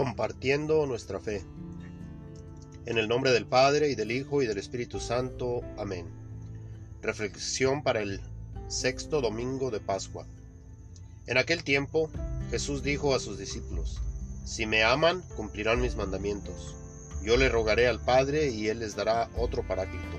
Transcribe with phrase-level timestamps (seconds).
[0.00, 1.44] compartiendo nuestra fe.
[2.86, 5.60] En el nombre del Padre y del Hijo y del Espíritu Santo.
[5.76, 6.06] Amén.
[7.02, 8.22] Reflexión para el
[8.66, 10.24] sexto domingo de Pascua.
[11.26, 12.08] En aquel tiempo
[12.50, 14.00] Jesús dijo a sus discípulos,
[14.46, 16.74] Si me aman, cumplirán mis mandamientos.
[17.22, 20.18] Yo le rogaré al Padre y Él les dará otro paráclito,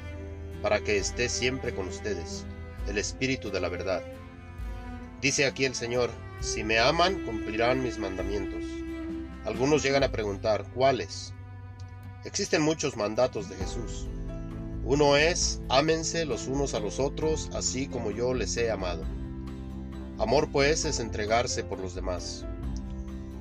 [0.62, 2.46] para que esté siempre con ustedes,
[2.88, 4.04] el Espíritu de la verdad.
[5.24, 8.81] Dice aquí el Señor, Si me aman, cumplirán mis mandamientos.
[9.46, 11.34] Algunos llegan a preguntar, ¿cuáles?
[12.26, 14.08] Existen muchos mandatos de Jesús.
[14.84, 19.04] Uno es, ámense los unos a los otros, así como yo les he amado.
[20.20, 22.46] Amor pues es entregarse por los demás.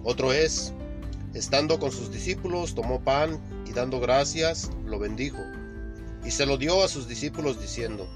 [0.05, 0.73] Otro es,
[1.35, 5.43] estando con sus discípulos, tomó pan y dando gracias, lo bendijo,
[6.25, 8.09] y se lo dio a sus discípulos diciendo,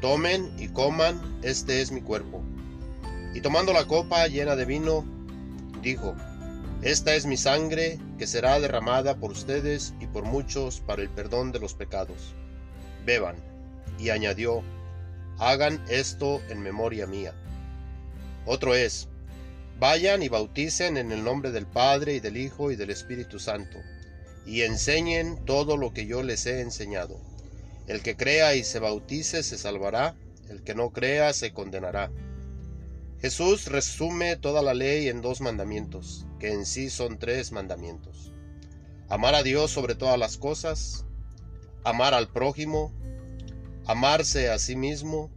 [0.00, 2.40] Tomen y coman, este es mi cuerpo.
[3.34, 5.04] Y tomando la copa llena de vino,
[5.82, 6.14] dijo,
[6.82, 11.50] esta es mi sangre que será derramada por ustedes y por muchos para el perdón
[11.50, 12.34] de los pecados.
[13.04, 13.36] Beban.
[13.98, 14.62] Y añadió,
[15.38, 17.34] hagan esto en memoria mía.
[18.46, 19.08] Otro es,
[19.80, 23.78] vayan y bauticen en el nombre del Padre y del Hijo y del Espíritu Santo,
[24.46, 27.20] y enseñen todo lo que yo les he enseñado.
[27.88, 30.14] El que crea y se bautice se salvará,
[30.48, 32.12] el que no crea se condenará.
[33.20, 38.32] Jesús resume toda la ley en dos mandamientos, que en sí son tres mandamientos.
[39.08, 41.04] Amar a Dios sobre todas las cosas,
[41.82, 42.92] amar al prójimo,
[43.86, 45.30] amarse a sí mismo.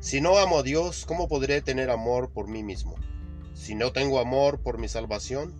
[0.00, 2.96] Si no amo a Dios, ¿cómo podré tener amor por mí mismo?
[3.54, 5.54] Si no tengo amor por mi salvación,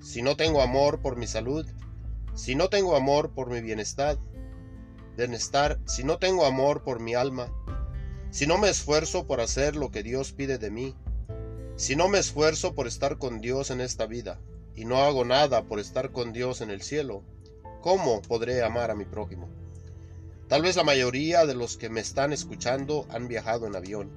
[0.00, 1.66] si no tengo amor por mi salud,
[2.34, 4.16] si no tengo amor por mi bienestar,
[5.18, 7.52] bienestar, si no tengo amor por mi alma,
[8.30, 10.94] si no me esfuerzo por hacer lo que Dios pide de mí,
[11.76, 14.38] si no me esfuerzo por estar con Dios en esta vida
[14.74, 17.22] y no hago nada por estar con Dios en el cielo,
[17.80, 19.48] ¿cómo podré amar a mi prójimo?
[20.46, 24.10] Tal vez la mayoría de los que me están escuchando han viajado en avión.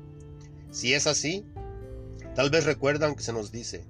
[0.72, 1.46] Si es así,
[2.36, 3.86] tal vez recuerdan que se nos dice,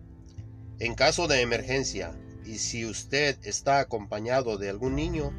[0.79, 2.15] en caso de emergencia,
[2.45, 5.31] y si usted está acompañado de algún niño,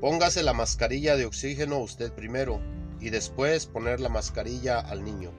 [0.00, 2.60] póngase la mascarilla de oxígeno usted primero
[3.00, 5.30] y después poner la mascarilla al niño.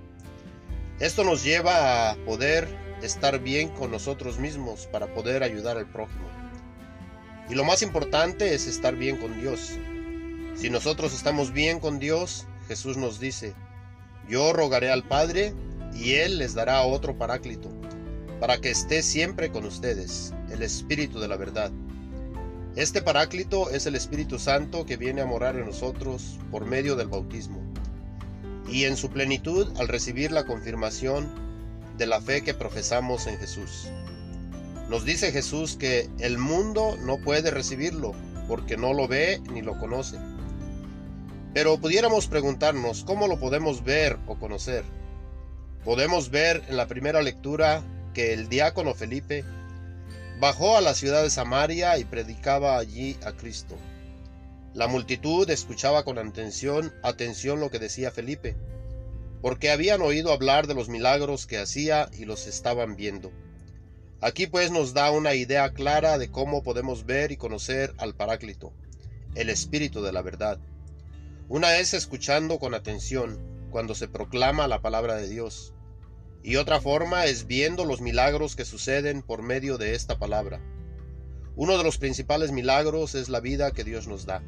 [1.00, 2.68] Esto nos lleva a poder
[3.02, 6.30] estar bien con nosotros mismos para poder ayudar al prójimo.
[7.50, 9.72] Y lo más importante es estar bien con Dios.
[10.56, 13.56] Si nosotros estamos bien con Dios, Jesús nos dice,
[14.30, 15.54] yo rogaré al Padre
[15.94, 17.70] y Él les dará otro paráclito,
[18.40, 21.72] para que esté siempre con ustedes, el Espíritu de la verdad
[22.76, 27.10] este Paráclito es el Espíritu Santo que viene a morar en nosotros por medio del
[27.10, 27.62] bautismo
[28.70, 31.30] y en su plenitud al recibir la confirmación
[31.98, 33.90] de la fe que profesamos en Jesús.
[34.90, 38.14] Nos dice Jesús que el mundo no puede recibirlo
[38.48, 40.18] porque no lo ve ni lo conoce.
[41.54, 44.86] Pero pudiéramos preguntarnos cómo lo podemos ver o conocer.
[45.84, 47.84] Podemos ver en la primera lectura
[48.14, 49.44] que el diácono Felipe
[50.42, 53.78] Bajó a la ciudad de Samaria y predicaba allí a Cristo.
[54.74, 58.56] La multitud escuchaba con atención, atención lo que decía Felipe,
[59.44, 63.32] porque habían oído hablar de los milagros que hacía y los estaban viendo.
[64.20, 68.74] Aquí pues nos da una idea clara de cómo podemos ver y conocer al Paráclito,
[69.36, 70.58] el Espíritu de la verdad.
[71.50, 73.38] Una es escuchando con atención
[73.70, 75.76] cuando se proclama la palabra de Dios,
[76.44, 80.60] y otra forma es viendo los milagros que suceden por medio de esta palabra.
[81.56, 84.42] Uno de los principales milagros es la vida que Dios nos da.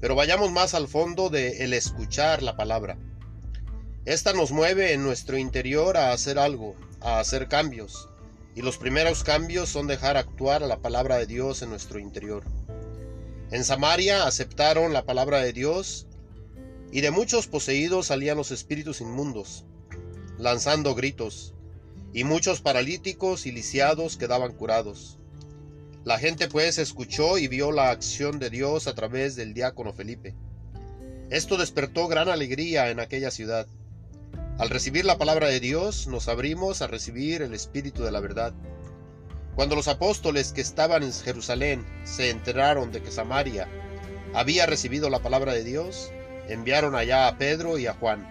[0.00, 2.98] Pero vayamos más al fondo de el escuchar la palabra.
[4.04, 8.08] Esta nos mueve en nuestro interior a hacer algo, a hacer cambios,
[8.54, 12.44] y los primeros cambios son dejar actuar a la palabra de Dios en nuestro interior.
[13.50, 16.06] En Samaria aceptaron la palabra de Dios,
[16.92, 19.64] y de muchos poseídos salían los espíritus inmundos,
[20.38, 21.54] lanzando gritos,
[22.12, 25.18] y muchos paralíticos y lisiados quedaban curados.
[26.04, 30.34] La gente pues escuchó y vio la acción de Dios a través del diácono Felipe.
[31.30, 33.66] Esto despertó gran alegría en aquella ciudad.
[34.58, 38.54] Al recibir la palabra de Dios, nos abrimos a recibir el Espíritu de la verdad.
[39.56, 43.68] Cuando los apóstoles que estaban en Jerusalén se enteraron de que Samaria
[44.32, 46.12] había recibido la palabra de Dios,
[46.48, 48.26] enviaron allá a Pedro y a Juan.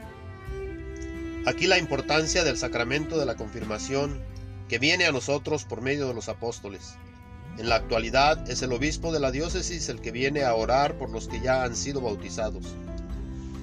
[1.45, 4.19] Aquí la importancia del sacramento de la confirmación
[4.67, 6.95] que viene a nosotros por medio de los apóstoles.
[7.59, 11.11] En la actualidad es el obispo de la diócesis el que viene a orar por
[11.11, 12.65] los que ya han sido bautizados,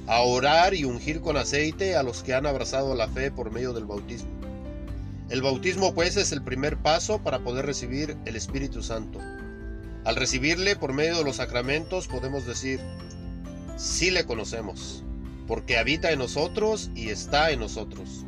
[0.07, 3.73] a orar y ungir con aceite a los que han abrazado la fe por medio
[3.73, 4.31] del bautismo.
[5.29, 9.19] El bautismo pues es el primer paso para poder recibir el Espíritu Santo.
[10.05, 12.79] Al recibirle por medio de los sacramentos podemos decir,
[13.77, 15.03] sí le conocemos,
[15.47, 18.25] porque habita en nosotros y está en nosotros.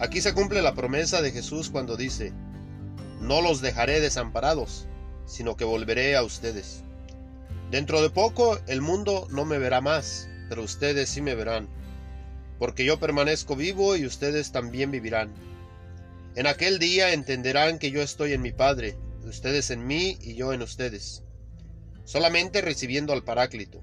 [0.00, 2.32] Aquí se cumple la promesa de Jesús cuando dice,
[3.20, 4.86] no los dejaré desamparados,
[5.26, 6.84] sino que volveré a ustedes.
[7.70, 11.68] Dentro de poco el mundo no me verá más, pero ustedes sí me verán,
[12.58, 15.34] porque yo permanezco vivo y ustedes también vivirán.
[16.34, 20.52] En aquel día entenderán que yo estoy en mi Padre, ustedes en mí y yo
[20.52, 21.24] en ustedes.
[22.04, 23.82] Solamente recibiendo al Paráclito,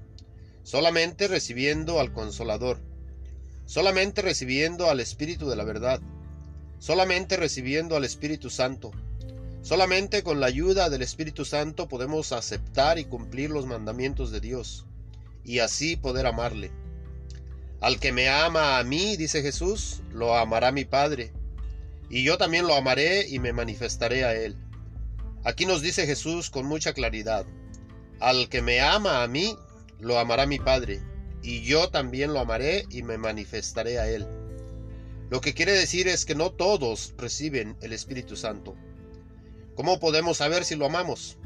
[0.66, 2.80] solamente recibiendo al Consolador,
[3.66, 6.00] solamente recibiendo al Espíritu de la verdad,
[6.80, 8.90] solamente recibiendo al Espíritu Santo.
[9.62, 14.86] Solamente con la ayuda del Espíritu Santo podemos aceptar y cumplir los mandamientos de Dios
[15.44, 16.72] y así poder amarle.
[17.80, 21.32] Al que me ama a mí, dice Jesús, lo amará mi Padre,
[22.10, 24.56] y yo también lo amaré y me manifestaré a él.
[25.44, 27.46] Aquí nos dice Jesús con mucha claridad,
[28.18, 29.56] al que me ama a mí,
[30.00, 31.00] lo amará mi Padre,
[31.42, 34.26] y yo también lo amaré y me manifestaré a él.
[35.30, 38.74] Lo que quiere decir es que no todos reciben el Espíritu Santo.
[39.74, 41.38] ¿Cómo podemos saber si lo amamos?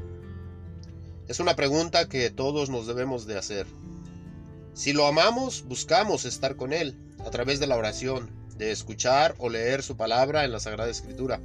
[1.27, 3.65] Es una pregunta que todos nos debemos de hacer.
[4.73, 6.95] Si lo amamos, buscamos estar con Él
[7.25, 11.41] a través de la oración, de escuchar o leer su palabra en la Sagrada Escritura,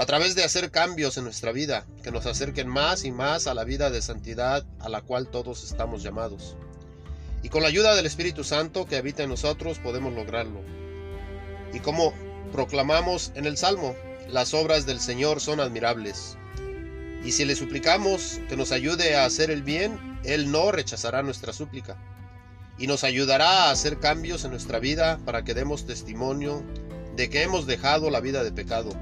[0.00, 3.52] a través de hacer cambios en nuestra vida que nos acerquen más y más a
[3.52, 6.56] la vida de santidad a la cual todos estamos llamados.
[7.42, 10.62] Y con la ayuda del Espíritu Santo que habita en nosotros podemos lograrlo.
[11.74, 12.14] Y como
[12.50, 13.94] proclamamos en el Salmo,
[14.30, 16.38] las obras del Señor son admirables.
[17.22, 21.52] Y si le suplicamos que nos ayude a hacer el bien, Él no rechazará nuestra
[21.52, 21.98] súplica.
[22.78, 26.64] Y nos ayudará a hacer cambios en nuestra vida para que demos testimonio
[27.16, 28.92] de que hemos dejado la vida de pecado,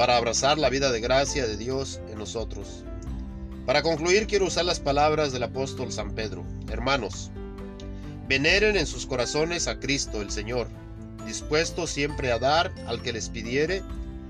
[0.00, 2.84] para abrazar la vida de gracia de Dios en nosotros.
[3.66, 6.42] Para concluir quiero usar las palabras del apóstol San Pedro.
[6.70, 7.30] Hermanos,
[8.26, 10.68] veneren en sus corazones a Cristo el Señor,
[11.26, 13.82] dispuesto siempre a dar al que les pidiere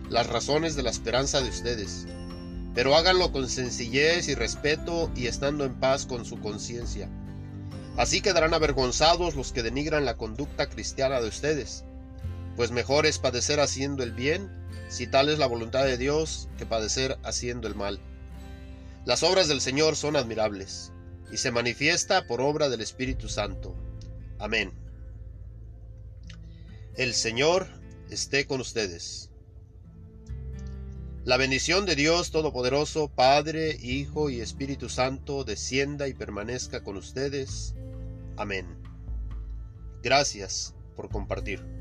[0.08, 2.08] las razones de la esperanza de ustedes,
[2.74, 7.08] pero háganlo con sencillez y respeto y estando en paz con su conciencia.
[7.96, 11.84] Así quedarán avergonzados los que denigran la conducta cristiana de ustedes,
[12.56, 14.59] pues mejor es padecer haciendo el bien,
[14.90, 18.00] si tal es la voluntad de Dios, que padecer haciendo el mal.
[19.06, 20.92] Las obras del Señor son admirables,
[21.32, 23.74] y se manifiesta por obra del Espíritu Santo.
[24.38, 24.72] Amén.
[26.96, 27.68] El Señor
[28.10, 29.30] esté con ustedes.
[31.24, 37.74] La bendición de Dios Todopoderoso, Padre, Hijo y Espíritu Santo, descienda y permanezca con ustedes.
[38.36, 38.66] Amén.
[40.02, 41.79] Gracias por compartir.